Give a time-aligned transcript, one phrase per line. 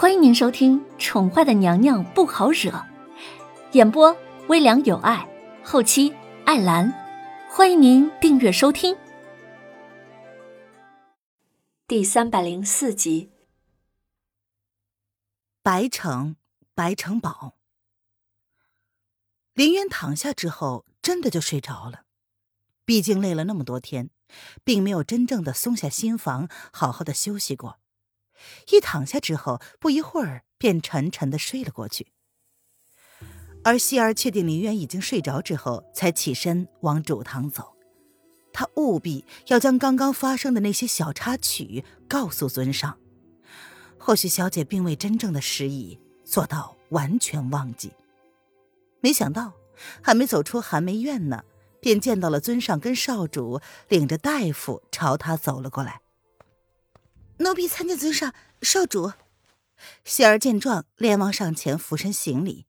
[0.00, 2.70] 欢迎您收听《宠坏的娘娘不好惹》，
[3.72, 5.28] 演播微凉有爱，
[5.64, 6.14] 后期
[6.46, 6.88] 艾兰。
[7.50, 8.96] 欢迎您订阅收听。
[11.88, 13.32] 第三百零四集，
[15.64, 16.36] 白城
[16.76, 17.54] 白城堡。
[19.54, 22.02] 林渊躺下之后，真的就睡着了。
[22.84, 24.10] 毕竟累了那么多天，
[24.62, 27.80] 并没有真正的松下心房，好好的休息过。
[28.70, 32.12] 一躺下之后，不一会儿便沉沉的睡了过去。
[33.64, 37.74] 而希儿确定林渊已经睡着之后，才起身往主堂走。
[38.52, 42.98] 他务必要将刚刚发生的那些小插曲告诉尊上。
[43.98, 47.92] 或许小姐并未真正的失忆，做到完全忘记。
[49.00, 49.52] 没想到，
[50.02, 51.44] 还没走出寒梅院呢，
[51.80, 56.00] 便见到了尊上跟少主领着大夫朝他走了过来。
[57.38, 59.12] 奴婢参见尊上、少主。
[60.04, 62.66] 希儿见状，连忙上前俯身行礼。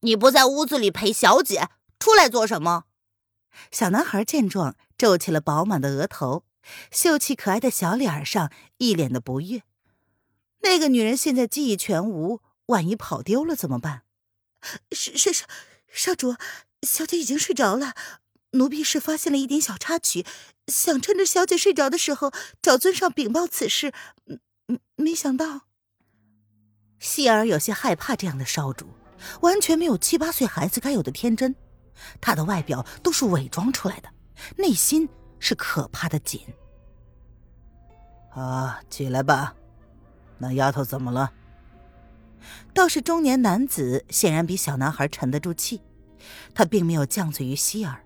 [0.00, 1.68] 你不在屋子里陪小姐，
[1.98, 2.84] 出来做什么？
[3.72, 6.44] 小男孩见状，皱起了饱满的额头，
[6.92, 9.62] 秀气可爱的小脸上一脸的不悦。
[10.60, 14.02] 那个女人现在记忆全无，万一跑丢了怎么办？
[14.92, 15.44] 是是是，
[15.88, 16.36] 少主，
[16.82, 17.94] 小姐已经睡着了。
[18.52, 20.24] 奴婢是发现了一点小插曲，
[20.66, 22.32] 想趁着小姐睡着的时候
[22.62, 23.92] 找尊上禀报此事。
[24.26, 25.62] 嗯嗯，没想到，
[26.98, 28.86] 希儿有些害怕这样的少主，
[29.42, 31.54] 完全没有七八岁孩子该有的天真。
[32.20, 34.08] 他的外表都是伪装出来的，
[34.56, 36.40] 内心是可怕的紧。
[38.30, 39.54] 啊，起来吧，
[40.38, 41.32] 那丫头怎么了？
[42.72, 45.82] 倒是中年男子显然比小男孩沉得住气，
[46.54, 48.04] 他并没有犟嘴于希儿。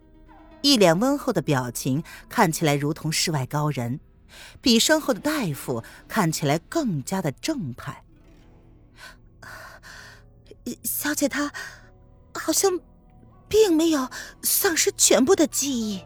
[0.63, 4.01] 一脸温厚的表情，看起来如同世外高人，
[4.61, 8.05] 比身后的大夫看起来更加的正派。
[10.85, 11.53] 小姐她
[12.35, 12.81] 好像
[13.48, 14.09] 并没有
[14.42, 16.05] 丧失全部的记忆。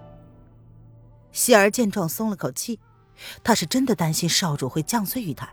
[1.30, 2.80] 希儿见状松了口气，
[3.44, 5.52] 她是真的担心少主会降罪于他。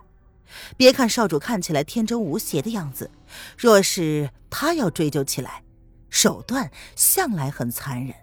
[0.76, 3.10] 别看少主看起来天真无邪的样子，
[3.58, 5.62] 若是他要追究起来，
[6.08, 8.14] 手段向来很残忍。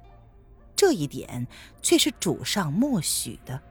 [0.82, 1.46] 这一点
[1.84, 3.62] 却是主上默许的。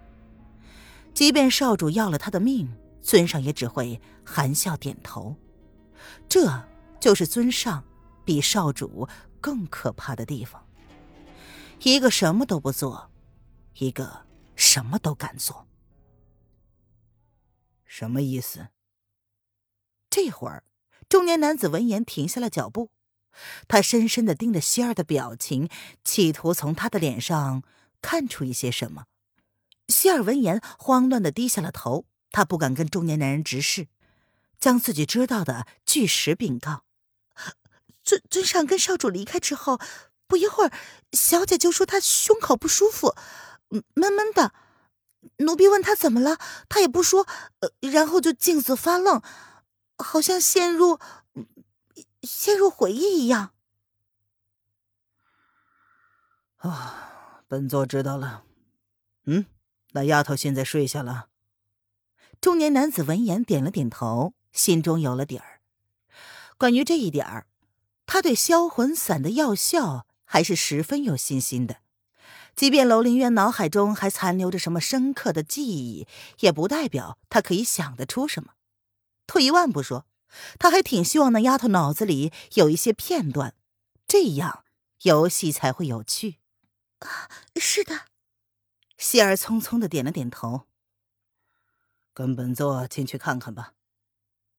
[1.12, 2.72] 即便少主要了他的命，
[3.03, 5.34] 尊上也只会含笑点头。
[6.28, 6.69] 这
[7.00, 7.82] 就是尊上
[8.25, 9.09] 比少主
[9.41, 10.65] 更可怕的地方：
[11.81, 13.10] 一个什么都不做，
[13.81, 15.66] 一个什么都敢做。
[17.84, 18.69] 什么意思？
[20.09, 20.62] 这会儿，
[21.09, 22.92] 中年男子闻言停下了脚步。
[23.69, 25.69] 他深深的盯着希儿的表情，
[26.05, 27.63] 企图从他的脸上
[28.03, 29.05] 看出一些什么。
[29.89, 32.07] 希儿闻言，慌乱的低下了头。
[32.33, 33.89] 他不敢跟中年男人直视，
[34.61, 36.85] 将自己知道的据实禀告。
[38.05, 39.81] 尊尊上跟少主离开之后，
[40.29, 40.73] 不一会儿，
[41.13, 43.17] 小姐就说她胸口不舒服，
[43.95, 44.53] 闷闷的。
[45.39, 46.39] 奴婢问她怎么了，
[46.69, 47.27] 她也不说，
[47.81, 49.21] 然后就镜子发愣，
[49.99, 51.01] 好像陷入。
[52.23, 53.53] 陷入回忆一样。
[56.59, 58.45] 啊，本座知道了。
[59.25, 59.47] 嗯，
[59.93, 61.29] 那丫头现在睡下了。
[62.41, 65.61] 中年男子闻言点了点头，心中有了底儿。
[66.59, 67.47] 关于这一点儿，
[68.07, 71.79] 他对销魂散的药效还是十分有信心的。
[72.55, 76.07] 即便楼凌渊脑海中还残留着什么深刻的记忆，
[76.41, 78.55] 也不代表他可以想得出什么。
[79.27, 80.07] 退一万步说。
[80.59, 83.55] 他还挺希望那丫头脑子里有一些片段，
[84.07, 84.65] 这样
[85.03, 86.39] 游戏才会有趣。
[87.01, 88.07] 啊，是的。
[88.99, 90.67] 希儿匆匆的点了点头。
[92.13, 93.73] 跟本座进去看看吧。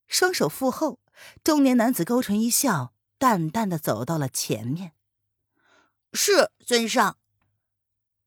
[0.08, 1.00] 双手负后，
[1.44, 4.94] 中年男子勾唇一笑，淡淡的走到了前面。
[6.14, 7.18] 是尊上。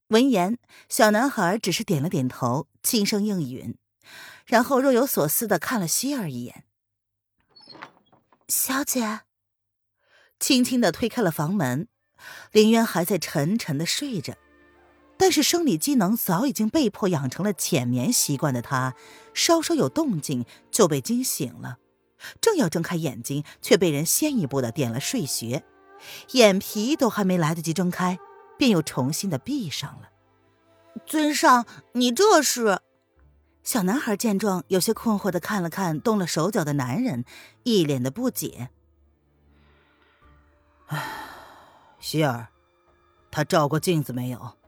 [0.08, 3.76] 闻言，小男孩只是点了点头，轻声应允，
[4.46, 6.64] 然后若有所思的看了希儿一眼。
[8.48, 9.20] 小姐，
[10.38, 11.88] 轻轻的推开了房门。
[12.52, 14.34] 林渊还在沉沉的睡着，
[15.16, 18.94] 但是生理机能早已经被迫养成了浅眠习惯的他，
[19.32, 21.78] 稍稍有动静就被惊醒了。
[22.40, 25.64] 正要睁开眼睛，却被人先一步的点了睡穴，
[26.32, 28.18] 眼皮都还没来得及睁开，
[28.58, 30.10] 便又重新的闭上了。
[31.06, 32.80] 尊上，你这是？
[33.64, 37.24] 小男孩见状，有些困惑的看了看动了手脚的男人，
[37.62, 38.68] 一脸的不解。
[40.88, 41.02] 唉，
[41.98, 42.48] 希儿，
[43.30, 44.58] 他照过镜子没有？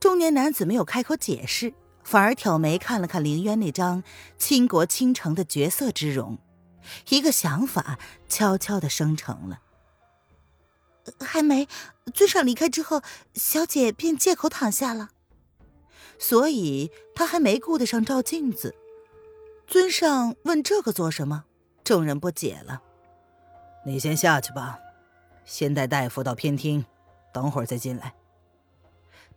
[0.00, 4.02] 中年男子没有开口解释，反而挑眉看了看凌渊那张
[4.38, 6.38] 倾国倾城的绝色之容，
[7.10, 7.98] 一个想法
[8.28, 9.60] 悄悄的生成了。
[11.20, 11.68] 还没，
[12.14, 13.02] 尊上离开之后，
[13.34, 15.10] 小姐便借口躺下了，
[16.18, 18.74] 所以他还没顾得上照镜子。
[19.66, 21.44] 尊上问这个做什么？
[21.82, 22.82] 众人不解了。
[23.86, 24.78] 你先下去吧，
[25.44, 26.84] 先带大夫到偏厅，
[27.32, 28.14] 等会儿再进来。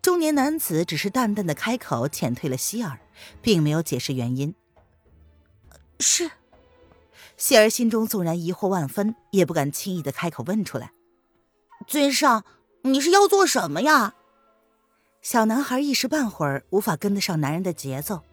[0.01, 2.99] 中年男子只是淡淡的开口，遣退了希儿，
[3.41, 4.53] 并没有解释原因。
[5.99, 6.31] 是，
[7.35, 10.91] 希儿心中纵然疑惑万分，也不敢轻易的开口问出来。
[11.85, 12.45] 尊上，
[12.83, 14.15] 你是要做什么呀？
[15.21, 18.23] 小男孩一时半会儿无法跟得上男人的节奏，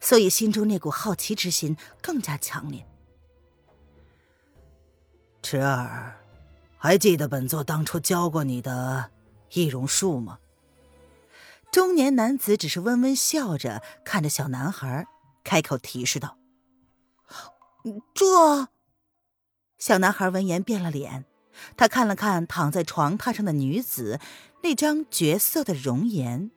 [0.00, 2.86] 所以心中那股好奇之心更加强烈。
[5.42, 6.16] 池儿，
[6.78, 9.10] 还记得本座当初教过你的
[9.52, 10.38] 易容术吗？
[11.72, 15.06] 中年男子只是温温笑着看着小男孩，
[15.42, 16.38] 开口提示道
[18.14, 18.68] ：“这……”
[19.76, 21.24] 小男孩闻言变了脸，
[21.76, 24.20] 他看了看躺在床榻上的女子，
[24.64, 26.50] 那张绝色的容颜，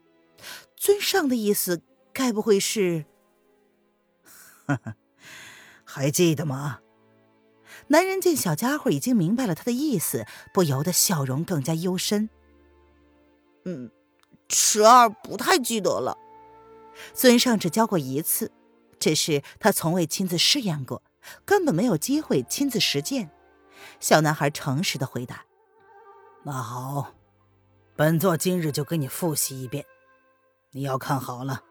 [0.74, 1.82] 尊上的意思
[2.14, 3.04] 该不会是……
[4.64, 4.94] 呵呵，
[5.84, 6.80] 还记得吗？
[7.88, 10.24] 男人见小家伙已经明白了他的意思，
[10.54, 12.30] 不由得笑容更加幽深。
[13.66, 13.90] 嗯，
[14.48, 16.16] 池儿不太记得了。
[17.12, 18.50] 尊上只教过一次，
[18.98, 21.02] 只是他从未亲自试验过，
[21.44, 23.30] 根本没有机会亲自实践。
[24.00, 25.44] 小男孩诚实的回答
[26.44, 27.12] ：“那好，
[27.98, 29.84] 本座今日就给你复习一遍，
[30.70, 31.64] 你要看好了。”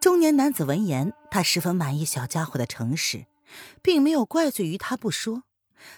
[0.00, 3.26] 中年男子闻言，他十分满意小家伙的诚实。
[3.82, 5.42] 并没有怪罪于他不说，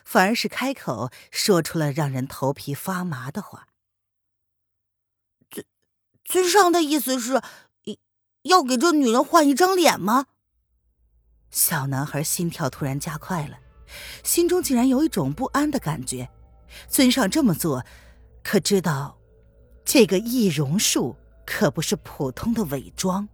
[0.04, 3.66] 反而是开口说出了让人头皮发麻的话。
[5.50, 5.66] 尊
[6.24, 7.42] 尊上的意思是，
[8.42, 10.26] 要给这女人换一张脸吗？
[11.50, 13.58] 小男孩心跳突然加快了，
[14.22, 16.30] 心中竟然有一种不安的感觉。
[16.88, 17.84] 尊上这么做，
[18.42, 19.18] 可知道，
[19.84, 21.16] 这个易容术
[21.46, 23.28] 可不是普通的伪装。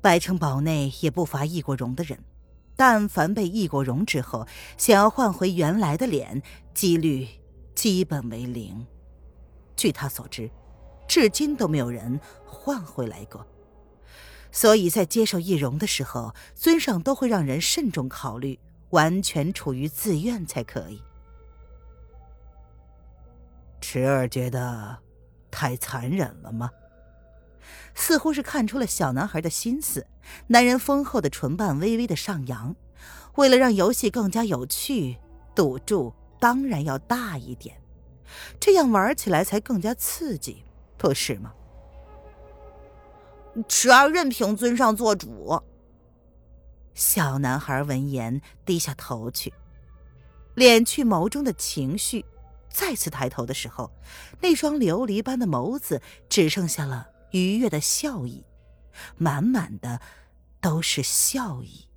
[0.00, 2.18] 白城堡内也不乏易过容的人。
[2.76, 6.42] 但凡被易过容之后，想要换回原来的脸，
[6.74, 7.28] 几率
[7.72, 8.84] 基本为零。
[9.76, 10.50] 据他所知，
[11.06, 13.46] 至今都没有人换回来过。
[14.50, 18.58] 所以在接受易容的时候，尊上都会让人慎重考虑，
[18.90, 21.00] 完全处于自愿才可以。
[23.86, 24.96] 池儿觉得
[25.50, 26.70] 太残忍了吗？
[27.94, 30.06] 似乎是看出了小男孩的心思，
[30.46, 32.74] 男人丰厚的唇瓣微微的上扬。
[33.34, 35.18] 为了让游戏更加有趣，
[35.54, 37.76] 赌注当然要大一点，
[38.58, 40.64] 这样玩起来才更加刺激，
[40.96, 41.52] 不是吗？
[43.68, 45.62] 池儿任凭尊上做主。
[46.94, 49.52] 小男孩闻言低下头去，
[50.56, 52.24] 敛去眸中的情绪，
[52.74, 53.92] 再次抬头的时候，
[54.40, 57.10] 那双琉璃般的眸子只剩下了。
[57.30, 58.44] 愉悦的笑意，
[59.16, 60.00] 满满的
[60.60, 61.88] 都是笑意。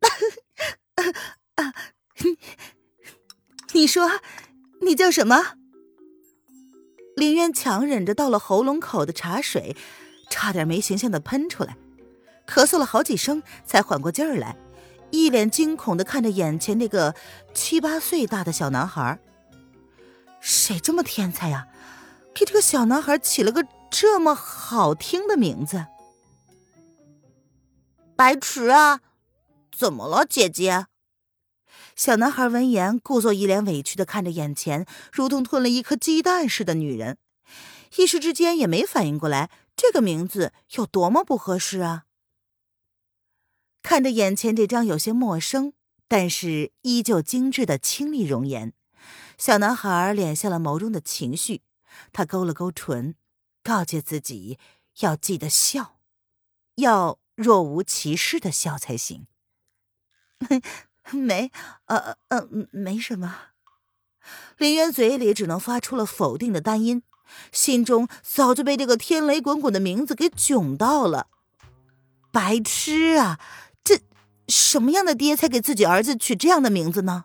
[3.72, 4.20] 你说，
[4.82, 5.56] 你叫什么？
[7.16, 9.76] 林渊强忍着到了喉咙口的茶水，
[10.30, 11.76] 差点没形象的喷出来，
[12.46, 14.56] 咳嗽了好几声才缓过劲儿来，
[15.12, 17.14] 一脸惊恐的看着眼前那个
[17.54, 19.20] 七八岁大的小男孩。
[20.40, 21.68] 谁这么天才呀？
[22.34, 25.86] 给这个小男孩起了个这么好听的名字。
[28.16, 29.00] 白池啊，
[29.70, 30.86] 怎么了，姐姐？
[31.94, 37.18] 小男孩闻言，故作一脸委屈的看着眼前如同吞了一颗鸡蛋似的女人，
[37.96, 42.04] 一时之间也没反应过来这个名字有多么不合适啊。
[43.82, 45.72] 看着眼前这张有些陌生，
[46.08, 48.72] 但是依旧精致的清丽容颜。
[49.36, 51.62] 小男孩敛下了眸中的情绪，
[52.12, 53.16] 他勾了勾唇，
[53.62, 54.58] 告诫自己
[55.00, 55.98] 要记得笑，
[56.76, 59.26] 要若无其事的笑才行。
[61.10, 61.50] 没，
[61.86, 63.48] 呃呃，没什么。
[64.56, 67.02] 林渊嘴里只能发出了否定的单音，
[67.50, 71.26] 心中早就被这个天雷滚滚的名字给囧到了。
[72.30, 73.40] 白痴啊！
[74.52, 77.24] 什么样的爹才给自己儿子取这样的名字呢？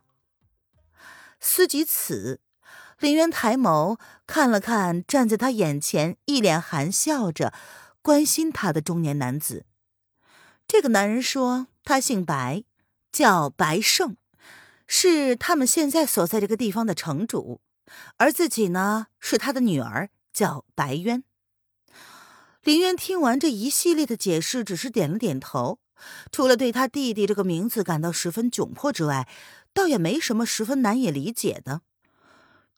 [1.39, 2.39] 思及此，
[3.00, 7.53] 林渊抬眸看了看站在他眼前，一脸含笑着
[8.01, 9.65] 关心他的中年男子。
[10.65, 12.63] 这个男人说他姓白，
[13.12, 14.15] 叫白胜，
[14.88, 17.62] 是他们现在所在这个地方的城主，
[18.17, 21.24] 而自己呢是他的女儿，叫白渊。
[22.63, 25.79] 林渊听完这一系列的解释，只是点了点头，
[26.32, 29.27] 除了对他弟弟这个名字感到十分窘迫之外，
[29.74, 31.82] 倒也没什么十分难以理解的，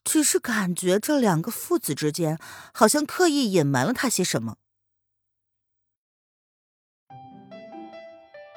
[0.04, 2.38] 只是感觉这两个父子之间
[2.72, 4.56] 好像刻意隐瞒了他些什么。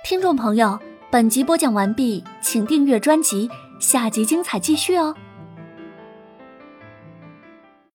[0.04, 0.80] 听众朋友，
[1.10, 5.16] 本集播讲完毕，请订阅专辑，下集精彩继续哦。